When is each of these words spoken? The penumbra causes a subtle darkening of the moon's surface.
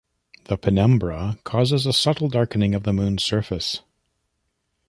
The 0.45 0.57
penumbra 0.57 1.37
causes 1.43 1.85
a 1.85 1.93
subtle 1.93 2.27
darkening 2.27 2.73
of 2.73 2.81
the 2.85 2.91
moon's 2.91 3.23
surface. 3.23 3.81